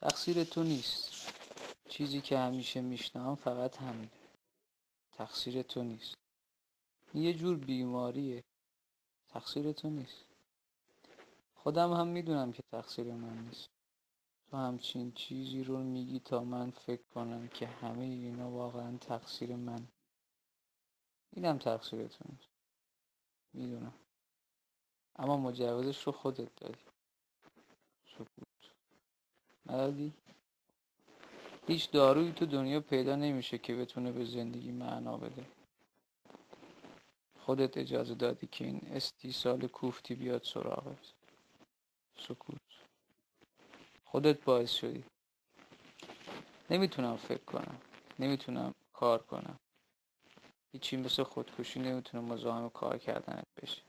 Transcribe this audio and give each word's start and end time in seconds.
تقصیر 0.00 0.44
تو 0.44 0.62
نیست. 0.62 1.32
چیزی 1.88 2.20
که 2.20 2.38
همیشه 2.38 2.80
میشنم 2.80 3.34
فقط 3.34 3.76
همین. 3.76 4.10
تقصیر 5.12 5.62
تو 5.62 5.82
نیست. 5.82 6.14
یه 7.14 7.34
جور 7.34 7.56
بیماریه. 7.56 8.44
تقصیر 9.28 9.72
تو 9.72 9.90
نیست. 9.90 10.24
خودم 11.54 11.92
هم 11.92 12.06
میدونم 12.06 12.52
که 12.52 12.62
تقصیر 12.72 13.14
من 13.14 13.38
نیست. 13.38 13.70
تو 14.50 14.56
همچین 14.56 15.12
چیزی 15.12 15.64
رو 15.64 15.78
میگی 15.78 16.20
تا 16.20 16.44
من 16.44 16.70
فکر 16.70 17.02
کنم 17.14 17.48
که 17.48 17.66
همه 17.66 18.04
اینا 18.04 18.50
واقعا 18.50 18.96
تقصیر 18.98 19.56
من. 19.56 19.88
اینم 21.32 21.58
تقصیر 21.58 22.08
تو 22.08 22.24
نیست. 22.28 22.48
میدونم. 23.52 23.94
اما 25.16 25.36
مجوزش 25.36 26.02
رو 26.02 26.12
خودت 26.12 26.56
داری 26.56 26.78
سکوت. 28.06 28.47
مردی 29.68 30.12
هیچ 31.66 31.90
دارویی 31.90 32.32
تو 32.32 32.46
دنیا 32.46 32.80
پیدا 32.80 33.16
نمیشه 33.16 33.58
که 33.58 33.74
بتونه 33.74 34.12
به 34.12 34.24
زندگی 34.24 34.72
معنا 34.72 35.16
بده. 35.16 35.44
خودت 37.38 37.78
اجازه 37.78 38.14
دادی 38.14 38.46
که 38.46 38.64
این 38.64 38.80
استیصال 38.92 39.66
کوفتی 39.66 40.14
بیاد 40.14 40.42
سراغت. 40.42 41.12
سکوت. 42.18 42.60
خودت 44.04 44.44
باعث 44.44 44.70
شدی. 44.72 45.04
نمیتونم 46.70 47.16
فکر 47.16 47.44
کنم. 47.44 47.78
نمیتونم 48.18 48.74
کار 48.92 49.22
کنم. 49.22 49.58
هیچی 50.72 50.96
مثل 50.96 51.22
خودکشی 51.22 51.80
نمیتونه 51.80 52.32
مزاحم 52.32 52.68
کار 52.68 52.98
کردنت 52.98 53.46
بشه. 53.62 53.82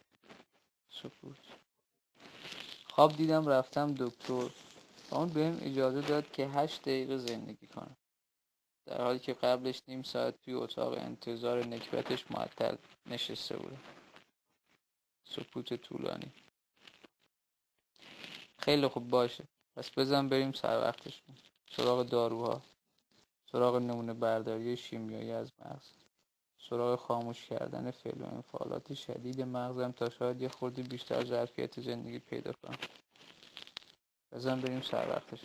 سکوت. 0.90 1.38
خواب 2.90 3.16
دیدم 3.16 3.48
رفتم 3.48 3.94
دکتر. 3.94 4.50
و 5.12 5.16
اون 5.16 5.30
بهم 5.30 5.60
اجازه 5.62 6.02
داد 6.02 6.32
که 6.32 6.48
هشت 6.48 6.82
دقیقه 6.82 7.18
زندگی 7.18 7.68
کنم 7.68 7.98
در 8.86 9.02
حالی 9.02 9.20
که 9.20 9.34
قبلش 9.34 9.82
نیم 9.88 10.04
ساعت 10.04 10.42
توی 10.42 10.54
اتاق 10.54 10.94
انتظار 10.94 11.66
نکبتش 11.66 12.32
معطل 12.32 12.76
نشسته 13.06 13.58
بودم 13.58 13.82
سکوت 15.24 15.74
طولانی 15.74 16.32
خیلی 18.60 18.88
خوب 18.88 19.10
باشه 19.10 19.44
پس 19.76 19.92
بزن 19.98 20.30
بریم 20.30 20.52
سر 20.52 20.78
وقتش 20.82 21.22
سراغ 21.72 22.04
داروها 22.04 22.62
سراغ 23.52 23.76
نمونه 23.76 24.14
برداری 24.14 24.78
شیمیایی 24.78 25.32
از 25.32 25.52
مغز 25.60 25.90
سراغ 26.70 27.00
خاموش 27.00 27.46
کردن 27.46 27.92
فعل 27.92 28.22
و 28.22 28.26
انفعالات 28.26 28.94
شدید 28.94 29.42
مغزم 29.42 29.92
تا 29.92 30.10
شاید 30.10 30.42
یه 30.42 30.50
خورده 30.50 30.84
بیشتر 30.84 31.26
ظرفیت 31.26 31.82
زندگی 31.82 32.20
پیدا 32.20 32.54
کنم 32.54 32.78
بزن 34.32 34.62
بریم 34.62 34.82
سر 34.82 35.10
وقتش 35.10 35.40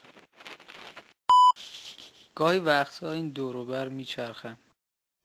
گاهی 2.35 2.59
وقتها 2.59 3.13
این 3.13 3.29
دوروبر 3.29 3.89
میچرخم 3.89 4.59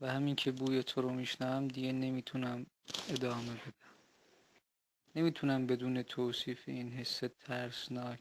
و 0.01 0.11
همین 0.11 0.35
که 0.35 0.51
بوی 0.51 0.83
تو 0.83 1.01
رو 1.01 1.09
میشنم 1.09 1.67
دیگه 1.67 1.91
نمیتونم 1.91 2.65
ادامه 3.09 3.53
بدم 3.53 3.89
نمیتونم 5.15 5.67
بدون 5.67 6.03
توصیف 6.03 6.63
این 6.69 6.91
حس 6.91 7.21
ترسناک 7.39 8.19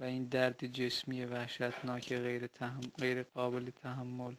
و 0.00 0.04
این 0.04 0.24
درد 0.24 0.66
جسمی 0.66 1.24
وحشتناک 1.24 2.08
غیر, 2.12 2.46
تحم... 2.46 2.80
غیر 2.98 3.22
قابل 3.22 3.70
تحمل 3.70 4.34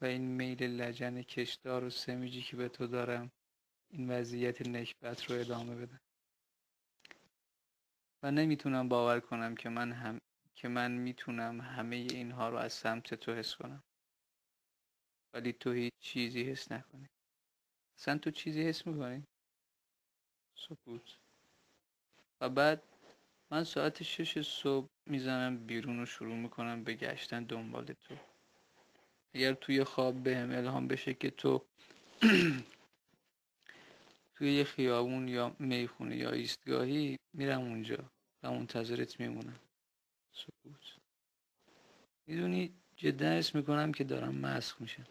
و 0.00 0.04
این 0.04 0.22
میل 0.22 0.62
لجن 0.62 1.22
کشدار 1.22 1.84
و 1.84 1.90
سمیجی 1.90 2.42
که 2.42 2.56
به 2.56 2.68
تو 2.68 2.86
دارم 2.86 3.30
این 3.90 4.10
وضعیت 4.10 4.66
نکبت 4.66 5.30
رو 5.30 5.40
ادامه 5.40 5.74
بدم 5.74 6.00
و 8.24 8.30
نمیتونم 8.30 8.88
باور 8.88 9.20
کنم 9.20 9.54
که 9.54 9.68
من 9.68 9.92
هم 9.92 10.20
که 10.54 10.68
من 10.68 10.90
میتونم 10.90 11.60
همه 11.60 11.96
اینها 11.96 12.48
رو 12.48 12.56
از 12.56 12.72
سمت 12.72 13.14
تو 13.14 13.34
حس 13.34 13.54
کنم. 13.54 13.82
ولی 15.34 15.52
تو 15.52 15.72
هیچ 15.72 15.92
چیزی 16.00 16.42
حس 16.42 16.72
نکنی. 16.72 17.08
اصلا 17.98 18.18
تو 18.18 18.30
چیزی 18.30 18.68
حس 18.68 18.86
میکنی؟ 18.86 19.24
سکوت. 20.54 21.18
و 22.40 22.48
بعد 22.48 22.82
من 23.50 23.64
ساعت 23.64 24.02
شش 24.02 24.40
صبح 24.40 24.88
میزنم 25.06 25.66
بیرون 25.66 26.02
و 26.02 26.06
شروع 26.06 26.36
میکنم 26.36 26.84
به 26.84 26.94
گشتن 26.94 27.44
دنبال 27.44 27.84
تو. 27.84 28.14
اگر 29.34 29.54
توی 29.54 29.84
خواب 29.84 30.22
به 30.22 30.46
به 30.46 30.56
الهام 30.56 30.88
بشه 30.88 31.14
که 31.14 31.30
تو 31.30 31.64
توی 34.34 34.54
یه 34.54 34.64
خیابون 34.64 35.28
یا 35.28 35.56
میخونه 35.58 36.16
یا 36.16 36.30
ایستگاهی 36.30 37.16
میرم 37.32 37.60
اونجا. 37.60 38.13
او 38.44 38.54
منتظرت 38.54 39.20
میمونم 39.20 39.60
سکوت 40.32 40.96
میدونی 42.26 42.74
جدا 42.96 43.28
اسم 43.28 43.58
میکنم 43.58 43.92
که 43.92 44.04
دارم 44.04 44.34
مسخ 44.34 44.80
میشم 44.80 45.06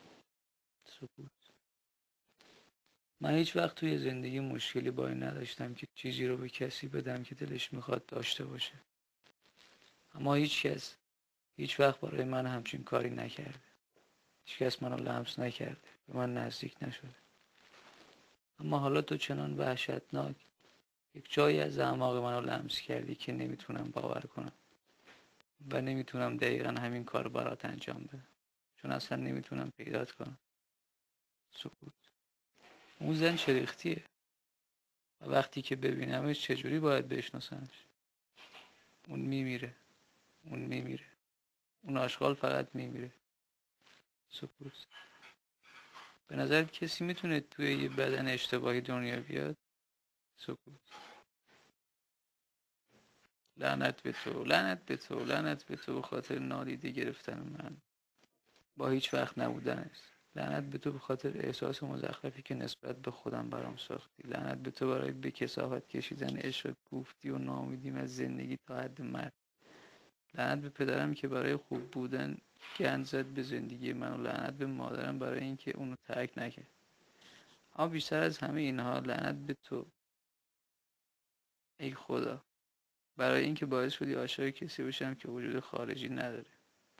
سکوت 0.85 1.31
من 3.21 3.35
هیچ 3.35 3.55
وقت 3.55 3.75
توی 3.75 3.97
زندگی 3.97 4.39
مشکلی 4.39 4.91
با 4.91 5.07
این 5.07 5.23
نداشتم 5.23 5.73
که 5.73 5.87
چیزی 5.95 6.27
رو 6.27 6.37
به 6.37 6.49
کسی 6.49 6.87
بدم 6.87 7.23
که 7.23 7.35
دلش 7.35 7.73
میخواد 7.73 8.05
داشته 8.05 8.45
باشه 8.45 8.73
اما 10.15 10.33
هیچ 10.33 10.65
کس 10.65 10.95
هیچ 11.55 11.79
وقت 11.79 11.99
برای 11.99 12.23
من 12.23 12.45
همچین 12.45 12.83
کاری 12.83 13.09
نکرده 13.09 13.59
هیچ 14.45 14.57
کس 14.57 14.83
منو 14.83 14.97
لمس 14.97 15.39
نکرده 15.39 15.89
به 16.07 16.17
من 16.17 16.33
نزدیک 16.33 16.75
نشده 16.81 17.15
اما 18.59 18.79
حالا 18.79 19.01
تو 19.01 19.17
چنان 19.17 19.57
وحشتناک 19.57 20.35
یک 21.15 21.33
جایی 21.33 21.59
از 21.59 21.79
اعماق 21.79 22.15
منو 22.15 22.41
لمس 22.41 22.79
کردی 22.79 23.15
که 23.15 23.31
نمیتونم 23.31 23.91
باور 23.91 24.21
کنم. 24.21 24.51
و 25.71 25.81
نمیتونم 25.81 26.37
دقیقا 26.37 26.69
همین 26.69 27.03
کار 27.03 27.27
برات 27.27 27.65
انجام 27.65 28.03
بدم. 28.03 28.27
چون 28.77 28.91
اصلا 28.91 29.17
نمیتونم 29.17 29.71
پیدات 29.77 30.11
کنم. 30.11 30.37
سکوت 31.51 31.93
اون 32.99 33.15
زن 33.15 33.35
شریختیه 33.35 34.03
و 35.21 35.25
وقتی 35.25 35.61
که 35.61 35.75
ببینمش 35.75 36.41
چجوری 36.41 36.79
باید 36.79 37.07
بشناسمش؟ 37.07 37.85
اون 39.07 39.19
میمیره. 39.19 39.75
اون 40.45 40.59
میمیره. 40.59 41.05
اون 41.81 41.97
آشغال 41.97 42.33
فقط 42.33 42.67
میمیره. 42.73 43.11
سکوت 44.29 44.87
به 46.27 46.35
نظر 46.35 46.63
کسی 46.63 47.03
میتونه 47.03 47.39
توی 47.39 47.73
یه 47.83 47.89
بدن 47.89 48.27
اشتباهی 48.27 48.81
دنیا 48.81 49.19
بیاد؟ 49.19 49.57
لعنت 53.57 54.01
به 54.01 54.11
تو 54.11 54.43
لعنت 54.43 54.85
به 54.85 54.97
تو 54.97 55.25
لعنت 55.25 55.63
به 55.63 55.75
تو 55.75 56.01
خاطر 56.01 56.39
نادیده 56.39 56.89
گرفتن 56.89 57.39
من 57.39 57.77
با 58.77 58.89
هیچ 58.89 59.13
وقت 59.13 59.37
نبودن 59.37 59.77
است 59.77 60.03
لعنت 60.35 60.63
به 60.63 60.77
تو 60.77 60.91
به 60.91 60.99
خاطر 60.99 61.37
احساس 61.37 61.83
مزخرفی 61.83 62.41
که 62.41 62.55
نسبت 62.55 62.95
به 62.97 63.11
خودم 63.11 63.49
برام 63.49 63.77
ساختی 63.77 64.23
لعنت 64.23 64.57
به 64.57 64.71
تو 64.71 64.89
برای 64.89 65.11
به 65.11 65.31
کسافت 65.31 65.87
کشیدن 65.87 66.37
عشق 66.37 66.73
گفتی 66.91 67.29
و 67.29 67.37
نامیدیم 67.37 67.95
از 67.95 68.15
زندگی 68.15 68.57
تا 68.67 68.77
حد 68.77 69.01
مرد 69.01 69.33
لعنت 70.33 70.61
به 70.61 70.69
پدرم 70.69 71.13
که 71.13 71.27
برای 71.27 71.55
خوب 71.55 71.91
بودن 71.91 72.37
گند 72.79 73.05
زد 73.05 73.25
به 73.25 73.43
زندگی 73.43 73.93
من 73.93 74.13
و 74.13 74.23
لعنت 74.23 74.53
به 74.53 74.65
مادرم 74.65 75.19
برای 75.19 75.39
اینکه 75.39 75.77
اونو 75.77 75.95
ترک 76.07 76.37
نکرد 76.37 76.67
اما 77.75 77.87
بیشتر 77.87 78.19
از 78.19 78.37
همه 78.37 78.61
اینها 78.61 78.99
لعنت 78.99 79.35
به 79.35 79.53
تو 79.63 79.85
ای 81.83 81.93
خدا 81.93 82.43
برای 83.17 83.43
اینکه 83.43 83.65
باعث 83.65 83.93
شدی 83.93 84.13
عاشق 84.13 84.49
کسی 84.49 84.83
بشم 84.83 85.15
که 85.15 85.27
وجود 85.27 85.59
خارجی 85.59 86.09
نداره 86.09 86.51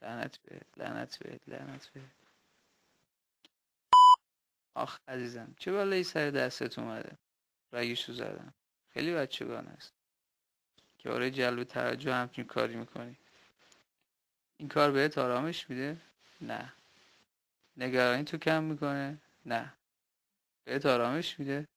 لعنت 0.02 0.38
به 0.38 0.60
لعنت 0.76 1.18
به 1.18 1.40
لعنت 1.46 1.88
به 1.88 2.00
آخ 4.74 4.98
عزیزم 5.08 5.54
چه 5.58 5.72
بالایی 5.72 6.04
سر 6.04 6.30
دستت 6.30 6.78
اومده 6.78 7.18
رگیشو 7.72 8.12
زدم 8.12 8.54
خیلی 8.88 9.14
بچگان 9.14 9.66
است 9.66 9.92
که 10.98 11.08
برای 11.08 11.30
جلب 11.30 11.64
توجه 11.64 12.14
همچین 12.14 12.44
کاری 12.44 12.76
میکنی 12.76 13.16
این 14.56 14.68
کار 14.68 14.90
بهت 14.90 15.18
آرامش 15.18 15.70
میده 15.70 16.00
نه 16.40 16.72
نگرانی 17.76 18.24
تو 18.24 18.38
کم 18.38 18.64
میکنه 18.64 19.18
نه 19.46 19.72
بهت 20.64 20.86
آرامش 20.86 21.40
میده 21.40 21.68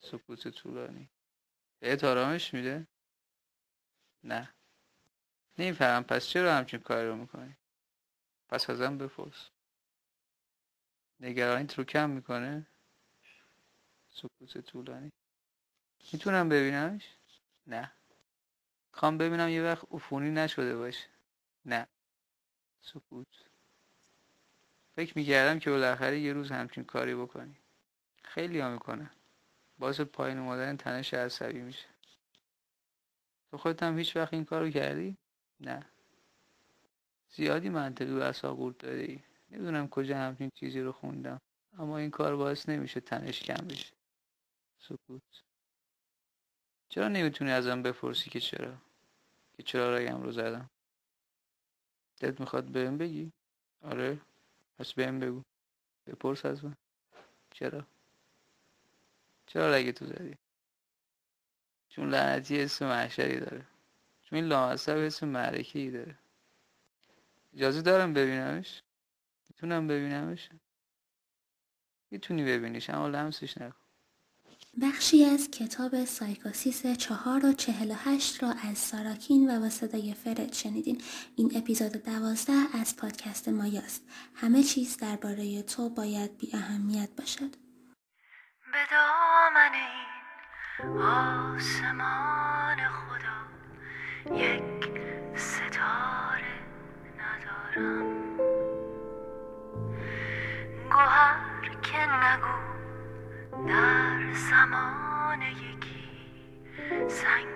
سکوت 0.00 0.48
طولانی 0.48 1.08
بهت 1.82 2.04
آرامش 2.04 2.54
میده؟ 2.54 2.86
نه 4.24 4.48
نمیفهمم 5.58 6.02
پس 6.02 6.26
چرا 6.26 6.54
همچین 6.54 6.80
کاری 6.80 7.08
رو 7.08 7.16
میکنی؟ 7.16 7.56
پس 8.48 8.70
ازم 8.70 8.98
بپرس 8.98 9.48
نگرانی 11.20 11.66
تو 11.66 11.84
کم 11.84 12.10
میکنه؟ 12.10 12.66
سکوت 14.10 14.58
طولانی 14.58 15.12
میتونم 16.12 16.48
ببینمش؟ 16.48 17.08
نه 17.66 17.92
خوام 18.92 19.18
ببینم 19.18 19.48
یه 19.48 19.62
وقت 19.62 19.84
عفونی 19.90 20.30
نشده 20.30 20.76
باشه 20.76 21.08
نه 21.64 21.86
سکوت 22.82 23.26
فکر 24.96 25.18
میکردم 25.18 25.58
که 25.58 25.70
بالاخره 25.70 26.20
یه 26.20 26.32
روز 26.32 26.50
همچین 26.50 26.84
کاری 26.84 27.14
بکنی 27.14 27.56
خیلی 28.22 28.60
ها 28.60 28.70
میکنن 28.70 29.10
باعث 29.82 30.00
پایین 30.00 30.38
اومدن 30.38 30.76
تنش 30.76 31.14
عصبی 31.14 31.60
میشه. 31.60 31.86
تو 33.50 33.58
خودت 33.58 33.82
هم 33.82 33.98
هیچ 33.98 34.16
وقت 34.16 34.34
این 34.34 34.44
کارو 34.44 34.70
کردی؟ 34.70 35.16
نه. 35.60 35.86
زیادی 37.30 37.68
منطقی 37.68 38.12
و 38.12 38.22
اصاقورت 38.22 38.78
داری. 38.78 39.22
نمیدونم 39.50 39.88
کجا 39.88 40.16
همچین 40.16 40.50
چیزی 40.54 40.80
رو 40.80 40.92
خوندم. 40.92 41.40
اما 41.78 41.98
این 41.98 42.10
کار 42.10 42.36
باعث 42.36 42.68
نمیشه 42.68 43.00
تنش 43.00 43.42
کم 43.42 43.66
بشه. 43.66 43.92
سکوت. 44.78 45.42
چرا 46.88 47.08
نمیتونی 47.08 47.50
ازم 47.50 47.82
بپرسی 47.82 48.30
که 48.30 48.40
چرا؟ 48.40 48.74
که 49.56 49.62
چرا 49.62 49.96
رگم 49.96 50.22
رو 50.22 50.32
زدم؟ 50.32 50.70
دلت 52.20 52.40
میخواد 52.40 52.64
بهم 52.64 52.98
بگی؟ 52.98 53.32
آره. 53.82 54.20
پس 54.78 54.92
بهم 54.92 55.18
بگو. 55.18 55.42
بپرس 56.06 56.46
از 56.46 56.64
من 56.64 56.76
چرا؟ 57.50 57.86
چرا 59.52 59.70
رگ 59.74 59.90
تو 59.90 60.06
زدی 60.06 60.36
چون 61.88 62.10
لعنتی 62.10 62.60
اسم 62.60 62.86
محشری 62.86 63.40
داره 63.40 63.66
چون 64.22 64.38
این 64.38 64.44
لامصب 64.44 64.96
اسم 64.96 65.28
معرکه 65.28 65.78
ای 65.78 65.90
داره 65.90 66.18
اجازه 67.54 67.82
دارم 67.82 68.14
ببینمش 68.14 68.82
میتونم 69.48 69.86
ببینمش 69.86 70.48
میتونی 72.10 72.44
ببینیش 72.44 72.90
اما 72.90 73.08
لمسش 73.08 73.58
نکن 73.58 73.76
بخشی 74.82 75.24
از 75.24 75.50
کتاب 75.50 76.04
سایکوسیس 76.04 76.86
4 76.86 77.46
و 77.46 77.52
48 77.52 78.42
را 78.42 78.50
از 78.50 78.78
ساراکین 78.78 79.56
و 79.56 79.60
با 79.60 79.68
صدای 79.70 80.14
فرد 80.14 80.52
شنیدین 80.52 81.00
این 81.36 81.52
اپیزود 81.56 81.92
12 81.92 82.52
از 82.74 82.96
پادکست 82.96 83.48
مایاست 83.48 84.02
همه 84.34 84.62
چیز 84.62 84.96
درباره 84.96 85.62
تو 85.62 85.88
باید 85.88 86.38
بی 86.38 86.50
اهمیت 86.54 87.10
باشد 87.18 87.71
به 88.72 88.78
دامن 88.90 89.70
این 89.74 91.02
آسمان 91.02 92.76
خدا 92.88 93.38
یک 94.34 94.90
ستاره 95.34 96.54
ندارم. 97.18 98.36
گوهر 100.90 101.80
که 101.82 101.98
نگو 102.06 102.58
در 103.68 104.32
زمان 104.32 105.42
یکی 105.42 106.08
سنگ 107.08 107.51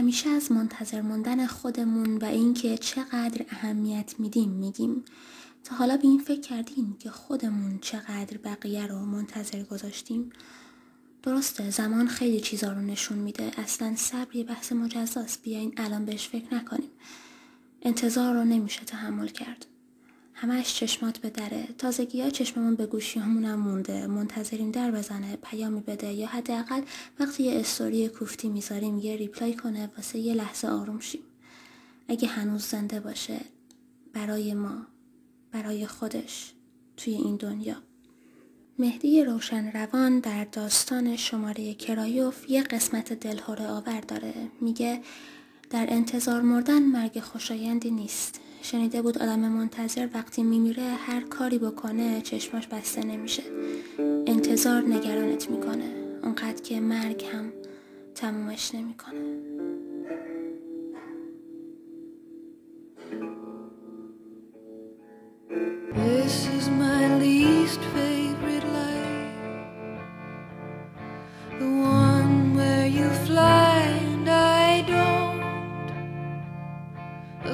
همیشه 0.00 0.30
از 0.30 0.52
منتظر 0.52 1.00
موندن 1.00 1.46
خودمون 1.46 2.16
و 2.16 2.24
اینکه 2.24 2.78
چقدر 2.78 3.44
اهمیت 3.48 4.14
میدیم 4.18 4.50
میگیم. 4.50 5.04
تا 5.64 5.76
حالا 5.76 5.96
به 5.96 6.06
این 6.06 6.18
فکر 6.18 6.40
کردین 6.40 6.96
که 6.98 7.10
خودمون 7.10 7.78
چقدر 7.78 8.36
بقیه 8.36 8.86
رو 8.86 8.98
منتظر 8.98 9.62
گذاشتیم. 9.62 10.30
درسته 11.22 11.70
زمان 11.70 12.06
خیلی 12.08 12.40
چیزا 12.40 12.72
رو 12.72 12.80
نشون 12.80 13.18
میده. 13.18 13.50
اصلا 13.56 13.96
صبر 13.96 14.36
یه 14.36 14.44
بحث 14.44 14.72
مجزاست. 14.72 15.42
بیاین 15.42 15.74
الان 15.76 16.04
بهش 16.04 16.28
فکر 16.28 16.54
نکنیم. 16.54 16.90
انتظار 17.82 18.34
رو 18.34 18.44
نمیشه 18.44 18.84
تحمل 18.84 19.28
کرد. 19.28 19.66
همش 20.40 20.74
چشمات 20.74 21.18
به 21.18 21.30
دره. 21.30 21.68
تازگی 21.78 22.22
ها 22.22 22.30
چشممون 22.30 22.74
به 22.74 22.86
گوشی 22.86 23.20
همونم 23.20 23.60
مونده. 23.60 24.06
منتظریم 24.06 24.70
در 24.70 24.90
بزنه 24.90 25.36
پیامی 25.36 25.80
بده 25.80 26.12
یا 26.12 26.26
حداقل 26.26 26.82
وقتی 27.18 27.42
یه 27.42 27.60
استوری 27.60 28.08
کوفتی 28.08 28.48
میذاریم 28.48 28.98
یه 28.98 29.16
ریپلای 29.16 29.54
کنه 29.54 29.90
واسه 29.96 30.18
یه 30.18 30.34
لحظه 30.34 30.68
آروم 30.68 31.00
شیم. 31.00 31.20
اگه 32.08 32.28
هنوز 32.28 32.62
زنده 32.62 33.00
باشه 33.00 33.40
برای 34.12 34.54
ما 34.54 34.86
برای 35.52 35.86
خودش 35.86 36.52
توی 36.96 37.14
این 37.14 37.36
دنیا. 37.36 37.76
مهدی 38.78 39.24
روشن 39.24 39.72
روان 39.72 40.20
در 40.20 40.44
داستان 40.44 41.16
شماره 41.16 41.74
کرایوف 41.74 42.50
یه 42.50 42.62
قسمت 42.62 43.12
دلهوره 43.12 43.66
آور 43.66 44.00
داره. 44.00 44.34
میگه 44.60 45.00
در 45.70 45.86
انتظار 45.90 46.42
مردن 46.42 46.82
مرگ 46.82 47.20
خوشایندی 47.20 47.90
نیست. 47.90 48.40
شنیده 48.62 49.02
بود 49.02 49.18
آدم 49.18 49.40
منتظر 49.40 50.08
وقتی 50.14 50.42
میمیره 50.42 50.82
هر 50.82 51.20
کاری 51.20 51.58
بکنه 51.58 52.20
چشماش 52.20 52.66
بسته 52.66 53.06
نمیشه. 53.06 53.42
انتظار 54.26 54.82
نگرانت 54.82 55.50
میکنه. 55.50 55.94
اونقدر 56.22 56.62
که 56.62 56.80
مرگ 56.80 57.24
هم 57.24 57.52
تمومش 58.14 58.74
نمیکنه. 58.74 59.59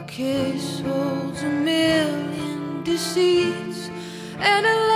kiss 0.06 0.80
holds 0.80 1.42
a 1.42 1.48
million 1.48 2.82
deceits 2.84 3.90
and 4.38 4.66
a 4.66 4.95